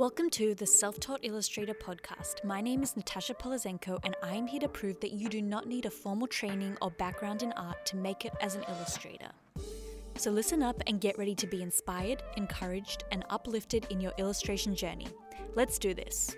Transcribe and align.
Welcome 0.00 0.30
to 0.30 0.54
the 0.54 0.66
Self 0.66 0.98
Taught 0.98 1.20
Illustrator 1.24 1.74
podcast. 1.74 2.42
My 2.42 2.62
name 2.62 2.82
is 2.82 2.96
Natasha 2.96 3.34
Polizenko, 3.34 3.98
and 4.02 4.16
I 4.22 4.34
am 4.34 4.46
here 4.46 4.60
to 4.60 4.68
prove 4.68 4.98
that 5.00 5.12
you 5.12 5.28
do 5.28 5.42
not 5.42 5.66
need 5.66 5.84
a 5.84 5.90
formal 5.90 6.26
training 6.26 6.78
or 6.80 6.90
background 6.92 7.42
in 7.42 7.52
art 7.52 7.84
to 7.84 7.98
make 7.98 8.24
it 8.24 8.32
as 8.40 8.54
an 8.54 8.64
illustrator. 8.66 9.28
So 10.16 10.30
listen 10.30 10.62
up 10.62 10.82
and 10.86 11.02
get 11.02 11.18
ready 11.18 11.34
to 11.34 11.46
be 11.46 11.60
inspired, 11.60 12.22
encouraged, 12.38 13.04
and 13.12 13.26
uplifted 13.28 13.88
in 13.90 14.00
your 14.00 14.14
illustration 14.16 14.74
journey. 14.74 15.08
Let's 15.54 15.78
do 15.78 15.92
this. 15.92 16.34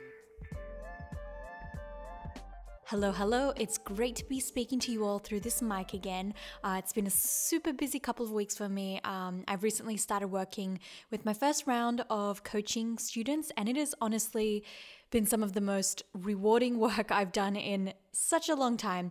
Hello, 2.92 3.10
hello. 3.10 3.54
It's 3.56 3.78
great 3.78 4.16
to 4.16 4.24
be 4.26 4.38
speaking 4.38 4.78
to 4.80 4.92
you 4.92 5.06
all 5.06 5.18
through 5.18 5.40
this 5.40 5.62
mic 5.62 5.94
again. 5.94 6.34
Uh, 6.62 6.76
it's 6.78 6.92
been 6.92 7.06
a 7.06 7.10
super 7.10 7.72
busy 7.72 7.98
couple 7.98 8.26
of 8.26 8.32
weeks 8.32 8.54
for 8.54 8.68
me. 8.68 9.00
Um, 9.02 9.44
I've 9.48 9.62
recently 9.62 9.96
started 9.96 10.28
working 10.28 10.78
with 11.10 11.24
my 11.24 11.32
first 11.32 11.66
round 11.66 12.04
of 12.10 12.44
coaching 12.44 12.98
students, 12.98 13.50
and 13.56 13.66
it 13.66 13.76
has 13.76 13.94
honestly 14.02 14.62
been 15.10 15.24
some 15.24 15.42
of 15.42 15.54
the 15.54 15.60
most 15.62 16.02
rewarding 16.12 16.78
work 16.86 17.10
I've 17.10 17.32
done 17.32 17.56
in 17.56 17.94
such 18.12 18.50
a 18.50 18.54
long 18.54 18.76
time. 18.76 19.10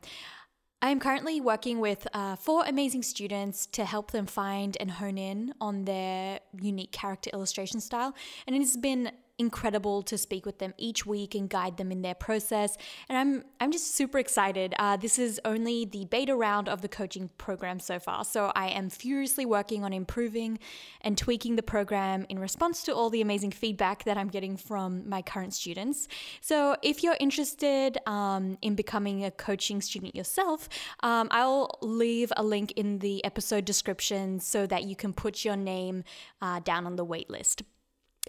I 0.84 0.91
am 0.91 1.00
currently 1.00 1.41
working 1.41 1.80
with 1.80 2.08
uh, 2.13 2.36
four 2.36 2.63
amazing 2.67 3.02
students 3.02 3.66
to 3.66 3.86
help 3.86 4.11
them 4.11 4.27
find 4.27 4.77
and 4.80 4.91
hone 4.91 5.17
in 5.17 5.55
on 5.59 5.86
their 5.86 6.39
unique 6.53 6.91
character 6.91 7.31
illustration 7.34 7.81
style. 7.81 8.13
And 8.45 8.55
it 8.55 8.59
has 8.59 8.77
been 8.77 9.11
incredible 9.41 10.04
to 10.04 10.18
speak 10.18 10.45
with 10.45 10.59
them 10.59 10.73
each 10.77 11.05
week 11.05 11.36
and 11.36 11.50
guide 11.50 11.76
them 11.77 11.91
in 11.91 12.02
their 12.04 12.16
process. 12.16 12.77
And 13.09 13.18
I'm 13.18 13.44
I'm 13.59 13.72
just 13.72 13.95
super 13.95 14.20
excited. 14.20 14.73
Uh, 14.80 14.95
this 14.95 15.20
is 15.20 15.41
only 15.44 15.84
the 15.84 16.05
beta 16.05 16.36
round 16.36 16.70
of 16.70 16.81
the 16.81 16.88
coaching 16.88 17.30
program 17.38 17.80
so 17.80 18.00
far, 18.00 18.23
so 18.23 18.52
I 18.55 18.67
am 18.70 18.90
furiously 18.90 19.45
working 19.45 19.84
on 19.84 19.91
improving 19.91 20.59
and 21.02 21.17
tweaking 21.17 21.55
the 21.55 21.64
program 21.64 22.26
in 22.30 22.38
response 22.40 22.84
to 22.84 22.95
all 22.95 23.09
the 23.09 23.22
amazing 23.22 23.52
feedback 23.52 24.04
that 24.05 24.17
I'm 24.17 24.30
getting 24.30 24.55
from 24.58 25.09
my 25.09 25.22
current 25.22 25.53
students. 25.53 26.08
So 26.39 26.78
if 26.84 27.03
you're 27.03 27.17
interested 27.20 27.98
um, 28.05 28.58
in 28.61 28.76
becoming 28.76 29.26
a 29.26 29.31
coaching 29.31 29.81
student 29.81 30.16
yourself, 30.16 30.70
um, 31.02 31.28
I'll 31.31 31.80
leave 31.81 32.31
a 32.38 32.44
link 32.44 32.72
in 32.73 33.00
the 33.00 33.26
episode 33.26 33.66
description 33.66 34.39
so 34.39 34.67
that 34.67 34.83
you 34.83 34.95
can 34.95 35.11
put 35.14 35.44
your 35.44 35.55
name 35.55 36.03
uh, 36.42 36.59
down 36.59 36.86
on 36.86 36.95
the 36.95 37.03
wait 37.03 37.30
list. 37.30 37.64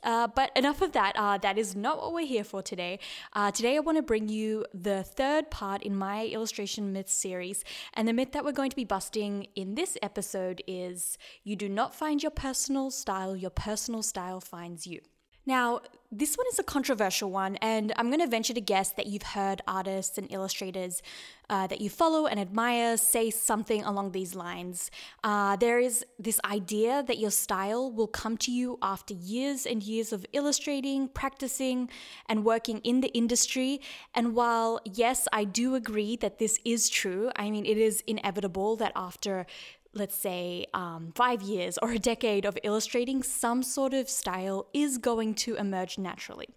Uh, 0.03 0.27
but 0.27 0.51
enough 0.57 0.83
of 0.83 0.93
that. 0.93 1.15
Uh, 1.17 1.39
that 1.39 1.59
is 1.59 1.77
not 1.77 1.99
what 1.99 2.13
we're 2.13 2.27
here 2.27 2.45
for 2.45 2.63
today. 2.63 2.99
Uh, 3.33 3.51
today, 3.51 3.77
I 3.77 3.81
want 3.81 3.99
to 3.99 4.03
bring 4.03 4.29
you 4.29 4.65
the 4.75 5.03
third 5.03 5.51
part 5.51 5.83
in 5.83 5.95
my 5.95 6.27
illustration 6.27 6.93
myth 6.93 7.09
series. 7.09 7.65
And 7.95 8.09
the 8.09 8.13
myth 8.13 8.33
that 8.33 8.45
we're 8.45 8.53
going 8.53 8.71
to 8.71 8.77
be 8.77 8.85
busting 8.85 9.47
in 9.55 9.75
this 9.75 9.97
episode 10.03 10.63
is 10.67 11.19
you 11.45 11.57
do 11.57 11.69
not 11.69 11.95
find 11.95 12.23
your 12.23 12.31
personal 12.31 12.91
style, 12.91 13.37
your 13.37 13.51
personal 13.51 14.03
style 14.03 14.41
finds 14.41 14.87
you. 14.87 15.01
Now, 15.45 15.81
this 16.15 16.37
one 16.37 16.47
is 16.53 16.59
a 16.59 16.63
controversial 16.63 17.31
one, 17.31 17.57
and 17.57 17.91
I'm 17.97 18.09
going 18.09 18.21
to 18.21 18.27
venture 18.27 18.53
to 18.53 18.61
guess 18.61 18.93
that 18.93 19.07
you've 19.07 19.23
heard 19.23 19.63
artists 19.67 20.19
and 20.19 20.31
illustrators 20.31 21.03
uh, 21.49 21.67
that 21.69 21.81
you 21.81 21.89
follow 21.89 22.27
and 22.27 22.39
admire 22.39 22.99
say 22.99 23.31
something 23.31 23.83
along 23.83 24.13
these 24.13 24.35
lines. 24.35 24.91
Uh, 25.25 25.57
there 25.57 25.79
is 25.79 26.05
this 26.19 26.39
idea 26.45 27.03
that 27.07 27.19
your 27.19 27.31
style 27.31 27.91
will 27.91 28.07
come 28.07 28.37
to 28.37 28.53
you 28.53 28.79
after 28.83 29.15
years 29.15 29.65
and 29.65 29.83
years 29.83 30.13
of 30.13 30.27
illustrating, 30.35 31.09
practicing, 31.09 31.89
and 32.29 32.45
working 32.45 32.79
in 32.81 33.01
the 33.01 33.09
industry. 33.09 33.81
And 34.15 34.35
while, 34.35 34.81
yes, 34.85 35.27
I 35.33 35.45
do 35.45 35.75
agree 35.75 36.17
that 36.17 36.39
this 36.39 36.61
is 36.65 36.91
true, 36.91 37.31
I 37.37 37.51
mean, 37.51 37.65
it 37.65 37.79
is 37.79 38.03
inevitable 38.07 38.77
that 38.77 38.93
after 38.95 39.47
let's 39.95 40.17
say, 40.17 40.67
um, 40.75 41.13
five 41.15 41.43
years 41.43 41.79
or 41.83 41.93
a 41.93 41.99
decade 41.99 42.45
of 42.45 42.59
illustrating, 42.63 43.23
some 43.23 43.63
sort 43.63 43.95
of 43.95 44.09
style 44.09 44.67
is 44.73 44.99
going 44.99 45.35
to 45.35 45.55
emerge 45.57 45.99
naturally. 45.99 46.49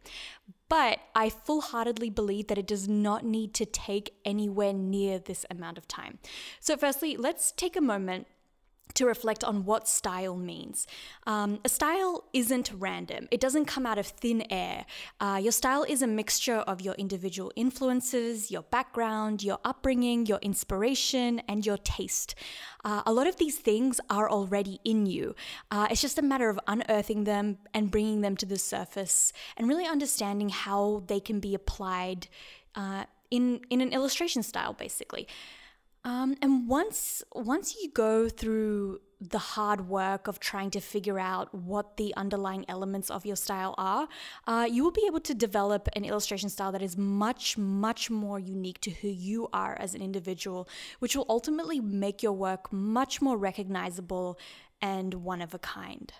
But 0.67 0.99
I 1.13 1.29
full 1.29 1.61
heartedly 1.61 2.09
believe 2.09 2.47
that 2.47 2.57
it 2.57 2.65
does 2.67 2.87
not 2.87 3.23
need 3.23 3.53
to 3.55 3.65
take 3.65 4.13
anywhere 4.25 4.73
near 4.73 5.19
this 5.19 5.45
amount 5.51 5.77
of 5.77 5.87
time. 5.87 6.17
So, 6.59 6.75
firstly, 6.75 7.17
let's 7.17 7.51
take 7.51 7.75
a 7.75 7.81
moment 7.81 8.27
to 8.93 9.05
reflect 9.05 9.43
on 9.43 9.65
what 9.65 9.87
style 9.87 10.37
means. 10.37 10.87
Um, 11.27 11.59
a 11.65 11.69
style 11.69 12.25
isn't 12.33 12.71
random, 12.73 13.27
it 13.31 13.39
doesn't 13.39 13.65
come 13.65 13.85
out 13.85 13.97
of 13.97 14.07
thin 14.07 14.45
air. 14.49 14.85
Uh, 15.19 15.39
your 15.41 15.51
style 15.51 15.83
is 15.83 16.01
a 16.01 16.07
mixture 16.07 16.57
of 16.57 16.81
your 16.81 16.93
individual 16.95 17.51
influences, 17.55 18.51
your 18.51 18.63
background, 18.63 19.43
your 19.43 19.59
upbringing, 19.65 20.25
your 20.25 20.39
inspiration, 20.39 21.41
and 21.47 21.65
your 21.65 21.77
taste. 21.77 22.35
Uh, 22.83 23.01
a 23.05 23.11
lot 23.11 23.27
of 23.27 23.37
these 23.37 23.57
things 23.57 23.99
are 24.09 24.29
already 24.29 24.79
in 24.85 25.05
you. 25.05 25.35
Uh, 25.71 25.87
it's 25.89 26.01
just 26.01 26.17
a 26.17 26.21
matter 26.21 26.49
of 26.49 26.59
unearthing 26.67 27.23
them 27.23 27.57
and 27.73 27.91
bringing 27.91 28.21
them 28.21 28.37
to 28.37 28.45
the 28.45 28.57
surface 28.57 29.33
and 29.57 29.67
really 29.67 29.85
understanding 29.85 30.49
how 30.49 31.03
they 31.07 31.19
can 31.19 31.39
be 31.39 31.55
applied 31.55 32.27
uh, 32.75 33.05
in, 33.31 33.61
in 33.69 33.81
an 33.81 33.91
illustration 33.91 34.43
style, 34.43 34.73
basically. 34.73 35.27
Um, 36.05 36.35
and 36.39 36.67
once 36.69 37.23
once 37.33 37.75
you 37.81 37.89
go 37.89 38.29
through 38.29 38.99
the 39.19 39.39
hard 39.39 39.89
work 39.89 40.27
of 40.27 40.39
trying 40.39 40.69
to 40.71 40.79
figure 40.79 41.17
out 41.17 41.53
what 41.53 41.97
the 41.97 42.13
underlying 42.15 42.63
elements 42.67 43.09
of 43.09 43.25
your 43.25 43.35
style 43.35 43.73
are, 43.77 44.07
uh, 44.45 44.67
you 44.69 44.83
will 44.83 44.91
be 44.91 45.05
able 45.07 45.21
to 45.21 45.33
develop 45.33 45.89
an 45.95 46.05
illustration 46.05 46.49
style 46.49 46.71
that 46.71 46.81
is 46.81 46.95
much, 46.95 47.57
much 47.57 48.09
more 48.09 48.37
unique 48.37 48.79
to 48.81 48.91
who 48.91 49.07
you 49.07 49.47
are 49.51 49.75
as 49.79 49.95
an 49.95 50.01
individual, 50.01 50.69
which 50.99 51.15
will 51.15 51.25
ultimately 51.27 51.79
make 51.79 52.21
your 52.21 52.33
work 52.33 52.71
much 52.71 53.21
more 53.21 53.37
recognizable 53.37 54.37
and 54.81 55.15
one 55.15 55.41
of 55.41 55.53
a 55.55 55.59
kind. 55.59 56.13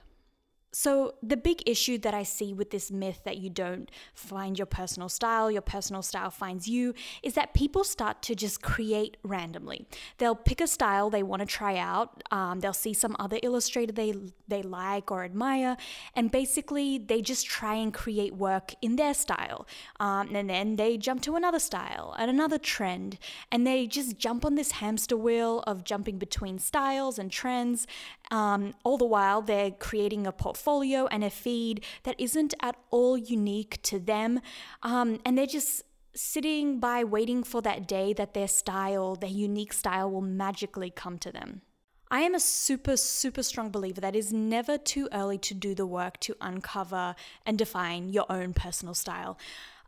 So, 0.78 1.14
the 1.24 1.38
big 1.38 1.64
issue 1.66 1.98
that 2.00 2.14
I 2.14 2.24
see 2.24 2.52
with 2.52 2.70
this 2.70 2.92
myth 2.92 3.22
that 3.24 3.38
you 3.38 3.50
don't 3.50 3.90
find 4.14 4.60
your 4.60 4.66
personal 4.66 5.08
style, 5.08 5.50
your 5.50 5.62
personal 5.62 6.02
style 6.02 6.30
finds 6.30 6.68
you, 6.68 6.94
is 7.24 7.36
that 7.36 7.54
people 7.54 7.86
start 7.86 8.22
to 8.24 8.36
just 8.36 8.62
create 8.62 9.16
randomly. 9.24 9.88
They'll 10.18 10.36
pick 10.36 10.60
a 10.60 10.68
style 10.68 11.10
they 11.10 11.24
want 11.24 11.40
to 11.40 11.46
try 11.46 11.78
out, 11.78 12.24
um, 12.30 12.60
they'll 12.60 12.74
see 12.74 12.94
some 12.94 13.16
other 13.20 13.40
illustrator 13.42 13.94
they, 13.94 14.16
they 14.50 14.64
like 14.64 15.12
or 15.12 15.24
admire, 15.24 15.78
and 16.14 16.30
basically 16.30 16.98
they 16.98 17.22
just 17.22 17.46
try 17.46 17.76
and 17.76 17.94
create 17.94 18.36
work 18.36 18.74
in 18.82 18.98
their 18.98 19.14
style. 19.14 19.66
Um, 20.02 20.36
and 20.36 20.50
then 20.50 20.76
they 20.76 20.98
jump 20.98 21.22
to 21.22 21.38
another 21.38 21.60
style 21.60 22.14
and 22.20 22.30
another 22.30 22.58
trend, 22.58 23.18
and 23.50 23.66
they 23.66 23.88
just 23.88 24.18
jump 24.18 24.44
on 24.44 24.56
this 24.56 24.72
hamster 24.72 25.16
wheel 25.16 25.64
of 25.68 25.86
jumping 25.86 26.18
between 26.18 26.60
styles 26.60 27.18
and 27.18 27.32
trends. 27.32 27.88
Um, 28.30 28.74
all 28.84 28.98
the 28.98 29.06
while, 29.06 29.42
they're 29.42 29.72
creating 29.72 30.28
a 30.28 30.34
portfolio 30.34 30.65
portfolio 30.66 31.06
and 31.08 31.24
a 31.24 31.30
feed 31.30 31.84
that 32.04 32.16
isn't 32.20 32.54
at 32.62 32.76
all 32.90 33.18
unique 33.18 33.82
to 33.84 34.00
them. 34.00 34.40
Um, 34.82 35.20
and 35.24 35.38
they're 35.38 35.46
just 35.46 35.84
sitting 36.16 36.80
by 36.80 37.04
waiting 37.04 37.44
for 37.44 37.62
that 37.62 37.88
day 37.88 38.14
that 38.14 38.34
their 38.34 38.48
style, 38.48 39.16
their 39.16 39.30
unique 39.30 39.74
style, 39.74 40.10
will 40.10 40.22
magically 40.22 40.90
come 40.90 41.18
to 41.20 41.32
them. 41.32 41.62
I 42.10 42.22
am 42.22 42.36
a 42.36 42.40
super, 42.40 42.98
super 42.98 43.44
strong 43.44 43.70
believer 43.70 44.02
that 44.02 44.16
it 44.16 44.20
is 44.20 44.32
never 44.32 44.78
too 44.78 45.08
early 45.12 45.38
to 45.40 45.54
do 45.54 45.76
the 45.76 45.86
work 45.86 46.20
to 46.22 46.36
uncover 46.40 47.16
and 47.46 47.58
define 47.58 48.10
your 48.10 48.26
own 48.30 48.54
personal 48.54 48.94
style. 48.94 49.38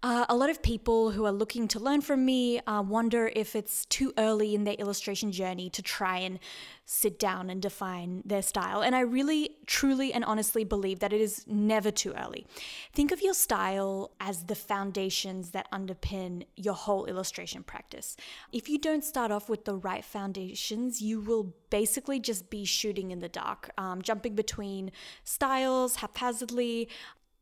Uh, 0.04 0.26
a 0.30 0.36
lot 0.36 0.50
of 0.50 0.62
people 0.62 1.12
who 1.12 1.26
are 1.26 1.32
looking 1.32 1.68
to 1.68 1.80
learn 1.80 2.02
from 2.02 2.24
me 2.24 2.60
uh, 2.62 2.82
wonder 2.82 3.32
if 3.36 3.56
it's 3.56 3.86
too 3.86 4.14
early 4.18 4.54
in 4.54 4.64
their 4.64 4.76
illustration 4.76 5.32
journey 5.32 5.70
to 5.72 5.82
try 5.82 6.20
and 6.20 6.40
sit 6.86 7.18
down 7.18 7.50
and 7.50 7.62
define 7.62 8.22
their 8.24 8.44
style. 8.44 8.82
And 8.82 8.96
I 8.96 9.00
really, 9.00 9.58
truly, 9.66 10.14
and 10.14 10.24
honestly 10.24 10.64
believe 10.64 11.00
that 11.00 11.14
it 11.14 11.20
is 11.20 11.44
never 11.48 11.90
too 11.90 12.14
early. 12.14 12.46
Think 12.94 13.12
of 13.12 13.22
your 13.22 13.34
style 13.34 14.12
as 14.22 14.44
the 14.44 14.56
foundations 14.56 15.50
that 15.52 15.70
underpin 15.72 16.46
your 16.56 16.76
whole 16.76 17.06
illustration 17.06 17.64
practice. 17.64 18.16
If 18.52 18.70
you 18.70 18.78
don't 18.78 19.04
start 19.04 19.32
off 19.32 19.50
with 19.50 19.66
the 19.66 19.76
right 19.76 20.06
foundations, 20.06 21.02
you 21.02 21.20
will 21.20 21.56
basically 21.72 22.20
just 22.20 22.52
be 22.52 22.66
shooting 22.66 23.10
in 23.10 23.20
the 23.20 23.30
dark, 23.30 23.72
um, 23.80 24.04
jumping 24.04 24.36
between 24.36 24.92
styles 25.24 25.98
haphazardly. 25.98 26.88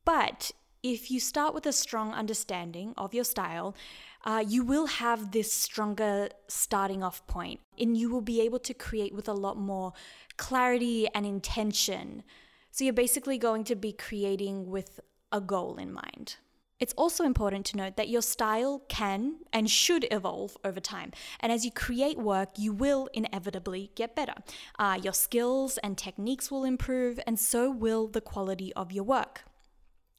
But 0.06 0.52
if 0.86 1.10
you 1.10 1.20
start 1.20 1.56
with 1.56 1.66
a 1.66 1.74
strong 1.74 2.14
understanding 2.14 2.94
of 2.96 3.12
your 3.12 3.24
style, 3.24 3.76
uh, 4.24 4.44
you 4.48 4.64
will 4.64 4.86
have 4.86 5.32
this 5.32 5.52
stronger 5.52 6.30
starting 6.48 7.02
off 7.02 7.26
point 7.26 7.60
and 7.80 7.98
you 7.98 8.08
will 8.08 8.22
be 8.22 8.40
able 8.42 8.60
to 8.60 8.74
create 8.74 9.12
with 9.12 9.28
a 9.28 9.34
lot 9.34 9.58
more 9.58 9.94
clarity 10.38 11.08
and 11.16 11.26
intention. 11.26 12.22
So 12.70 12.84
you're 12.84 12.94
basically 12.94 13.40
going 13.40 13.64
to 13.64 13.76
be 13.76 13.94
creating 13.94 14.70
with 14.70 15.00
a 15.32 15.42
goal 15.42 15.78
in 15.78 15.92
mind. 15.92 16.36
It's 16.80 16.94
also 16.94 17.24
important 17.24 17.66
to 17.68 17.78
note 17.78 17.96
that 17.98 18.10
your 18.10 18.22
style 18.22 18.84
can 18.88 19.38
and 19.52 19.68
should 19.68 20.06
evolve 20.12 20.56
over 20.64 20.80
time. 20.80 21.14
And 21.40 21.52
as 21.52 21.66
you 21.66 21.72
create 21.72 22.20
work, 22.20 22.50
you 22.58 22.74
will 22.74 23.10
inevitably 23.12 23.90
get 23.96 24.16
better. 24.16 24.36
Uh, 24.78 25.00
your 25.02 25.14
skills 25.14 25.80
and 25.80 25.98
techniques 25.98 26.52
will 26.52 26.64
improve, 26.64 27.20
and 27.26 27.40
so 27.40 27.72
will 27.72 28.08
the 28.08 28.22
quality 28.22 28.72
of 28.74 28.92
your 28.92 29.06
work. 29.06 29.46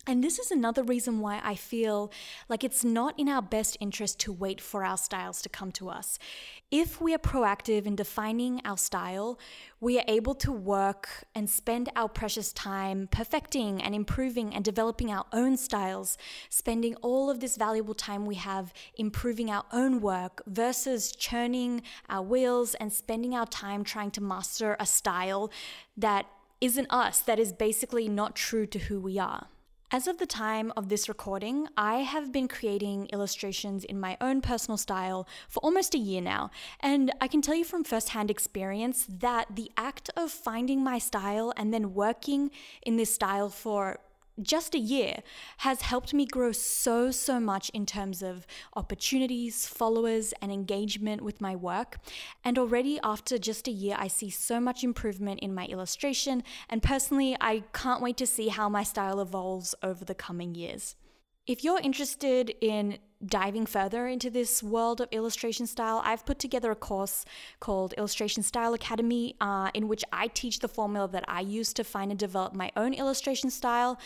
And 0.09 0.23
this 0.23 0.39
is 0.39 0.53
another 0.53 0.85
reason 0.85 1.19
why 1.19 1.41
I 1.43 1.57
feel 1.57 2.13
like 2.49 2.63
it's 2.63 2.85
not 2.85 3.19
in 3.19 3.29
our 3.29 3.43
best 3.43 3.77
interest 3.81 4.21
to 4.21 4.33
wait 4.33 4.61
for 4.61 4.85
our 4.85 4.97
styles 4.97 5.43
to 5.43 5.49
come 5.49 5.73
to 5.73 5.89
us. 5.89 6.17
If 6.71 7.01
we 7.01 7.13
are 7.13 7.19
proactive 7.19 7.87
in 7.87 7.97
defining 7.97 8.61
our 8.65 8.77
style, 8.77 9.37
we 9.81 9.99
are 9.99 10.05
able 10.07 10.37
to 10.37 10.53
work 10.53 11.09
and 11.35 11.51
spend 11.51 11.91
our 11.97 12.09
precious 12.09 12.53
time 12.53 13.09
perfecting 13.11 13.83
and 13.83 13.97
improving 13.97 14.55
and 14.55 14.65
developing 14.65 15.11
our 15.11 15.27
own 15.33 15.57
styles, 15.57 16.17
spending 16.51 16.95
all 17.03 17.29
of 17.29 17.41
this 17.41 17.57
valuable 17.57 17.95
time 17.95 18.27
we 18.27 18.37
have 18.37 18.73
improving 18.97 19.51
our 19.51 19.65
own 19.73 20.01
work 20.01 20.41
versus 20.47 21.11
churning 21.11 21.83
our 22.09 22.23
wheels 22.23 22.75
and 22.77 22.93
spending 22.93 23.35
our 23.35 23.47
time 23.47 23.83
trying 23.83 24.13
to 24.13 24.23
master 24.23 24.77
a 24.79 24.87
style 24.87 25.51
that 25.97 26.27
isn't 26.61 26.87
us, 26.91 27.19
that 27.21 27.41
is 27.41 27.53
basically 27.53 28.09
not 28.09 28.37
true 28.37 28.67
to 28.67 28.79
who 28.79 29.01
we 29.01 29.19
are. 29.19 29.49
As 29.93 30.09
of 30.09 30.19
the 30.19 30.27
time 30.27 30.73
of 30.77 30.89
this 30.89 31.09
recording, 31.09 31.69
I 31.77 31.99
have 31.99 32.33
been 32.33 32.49
creating 32.49 33.07
illustrations 33.13 33.85
in 33.85 34.01
my 34.01 34.17
own 34.21 34.41
personal 34.41 34.77
style 34.77 35.29
for 35.49 35.61
almost 35.61 35.95
a 35.95 35.99
year 35.99 36.21
now, 36.21 36.51
and 36.81 37.13
I 37.21 37.29
can 37.29 37.41
tell 37.41 37.55
you 37.55 37.65
from 37.65 37.85
firsthand 37.85 38.29
experience 38.29 39.07
that 39.09 39.55
the 39.55 39.71
act 39.77 40.11
of 40.17 40.33
finding 40.33 40.83
my 40.83 40.99
style 40.99 41.53
and 41.57 41.73
then 41.73 41.95
working 41.95 42.51
in 42.83 42.97
this 42.97 43.15
style 43.15 43.49
for 43.49 44.01
just 44.43 44.75
a 44.75 44.79
year 44.79 45.19
has 45.59 45.83
helped 45.83 46.13
me 46.13 46.27
grow 46.27 46.53
so, 46.53 47.11
so 47.11 47.41
much 47.41 47.71
in 47.71 47.87
terms 47.87 48.23
of 48.23 48.47
opportunities, 48.75 49.67
followers, 49.67 50.35
and 50.43 50.53
engagement 50.53 51.23
with 51.23 51.41
my 51.41 51.57
work. 51.57 51.99
And 52.45 52.59
already 52.59 52.99
after 53.03 53.39
just 53.39 53.67
a 53.69 53.73
year, 53.73 53.97
I 53.99 54.09
see 54.09 54.31
so 54.31 54.61
much 54.61 54.85
improvement 54.85 55.41
in 55.41 55.55
my 55.55 55.67
illustration. 55.67 56.43
And 56.69 56.83
personally, 56.83 57.37
I 57.41 57.65
can't 57.73 58.03
wait 58.03 58.17
to 58.19 58.27
see 58.27 58.49
how 58.49 58.69
my 58.69 58.83
style 58.83 59.21
evolves 59.21 59.75
over 59.83 60.05
the 60.05 60.15
coming 60.15 60.55
years. 60.55 60.97
If 61.47 61.63
you're 61.63 61.79
interested 61.79 62.53
in 62.61 62.99
diving 63.25 63.67
further 63.67 64.09
into 64.09 64.31
this 64.31 64.65
world 64.65 65.01
of 65.01 65.09
illustration 65.13 65.69
style, 65.69 66.03
I've 66.05 66.27
put 66.27 66.41
together 66.41 66.73
a 66.73 66.77
course 66.77 67.25
called 67.61 67.95
Illustration 67.97 68.43
Style 68.43 68.75
Academy, 68.75 69.37
uh, 69.41 69.71
in 69.73 69.87
which 69.87 70.03
I 70.13 70.27
teach 70.27 70.59
the 70.59 70.67
formula 70.67 71.07
that 71.09 71.25
I 71.29 71.41
use 71.41 71.73
to 71.75 71.85
find 71.85 72.11
and 72.11 72.19
develop 72.19 72.53
my 72.53 72.73
own 72.77 72.95
illustration 72.95 73.51
style. 73.51 73.97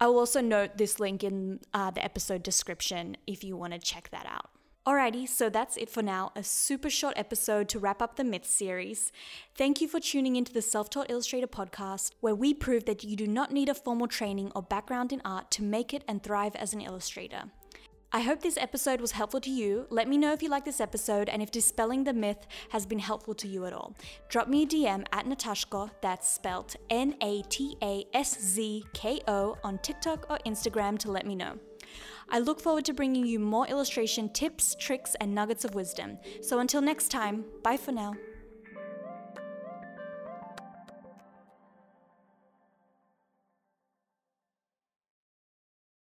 I 0.00 0.06
will 0.06 0.20
also 0.20 0.40
note 0.40 0.76
this 0.76 1.00
link 1.00 1.24
in 1.24 1.58
uh, 1.72 1.90
the 1.90 2.04
episode 2.04 2.44
description 2.44 3.16
if 3.26 3.42
you 3.42 3.56
want 3.56 3.72
to 3.72 3.80
check 3.80 4.10
that 4.10 4.26
out. 4.26 4.53
Alrighty, 4.86 5.26
so 5.26 5.48
that's 5.48 5.78
it 5.78 5.88
for 5.88 6.02
now. 6.02 6.30
A 6.36 6.42
super 6.42 6.90
short 6.90 7.14
episode 7.16 7.70
to 7.70 7.78
wrap 7.78 8.02
up 8.02 8.16
the 8.16 8.24
Myths 8.24 8.50
series. 8.50 9.12
Thank 9.56 9.80
you 9.80 9.88
for 9.88 9.98
tuning 9.98 10.36
into 10.36 10.52
the 10.52 10.60
Self 10.60 10.90
Taught 10.90 11.10
Illustrator 11.10 11.46
podcast, 11.46 12.10
where 12.20 12.34
we 12.34 12.52
prove 12.52 12.84
that 12.84 13.02
you 13.02 13.16
do 13.16 13.26
not 13.26 13.50
need 13.50 13.70
a 13.70 13.74
formal 13.74 14.08
training 14.08 14.52
or 14.54 14.60
background 14.60 15.10
in 15.10 15.22
art 15.24 15.50
to 15.52 15.62
make 15.62 15.94
it 15.94 16.04
and 16.06 16.22
thrive 16.22 16.54
as 16.56 16.74
an 16.74 16.82
illustrator. 16.82 17.44
I 18.12 18.20
hope 18.20 18.42
this 18.42 18.58
episode 18.58 19.00
was 19.00 19.12
helpful 19.12 19.40
to 19.40 19.50
you. 19.50 19.86
Let 19.88 20.06
me 20.06 20.18
know 20.18 20.34
if 20.34 20.42
you 20.42 20.50
like 20.50 20.66
this 20.66 20.82
episode 20.82 21.30
and 21.30 21.40
if 21.40 21.50
dispelling 21.50 22.04
the 22.04 22.12
myth 22.12 22.46
has 22.68 22.84
been 22.84 22.98
helpful 22.98 23.34
to 23.36 23.48
you 23.48 23.64
at 23.64 23.72
all. 23.72 23.96
Drop 24.28 24.48
me 24.48 24.64
a 24.64 24.66
DM 24.66 25.06
at 25.12 25.24
Nataszko, 25.24 25.92
that's 26.02 26.28
spelled 26.28 26.76
N 26.90 27.14
A 27.22 27.40
T 27.48 27.74
A 27.82 28.04
S 28.12 28.38
Z 28.38 28.84
K 28.92 29.22
O, 29.28 29.56
on 29.64 29.78
TikTok 29.78 30.26
or 30.28 30.38
Instagram 30.44 30.98
to 30.98 31.10
let 31.10 31.24
me 31.24 31.34
know. 31.34 31.58
I 32.28 32.38
look 32.38 32.60
forward 32.60 32.84
to 32.86 32.92
bringing 32.92 33.26
you 33.26 33.38
more 33.38 33.66
illustration 33.66 34.28
tips, 34.28 34.74
tricks, 34.74 35.14
and 35.20 35.34
nuggets 35.34 35.64
of 35.64 35.74
wisdom. 35.74 36.18
So 36.42 36.58
until 36.58 36.80
next 36.80 37.08
time, 37.08 37.44
bye 37.62 37.76
for 37.76 37.92
now. 37.92 38.14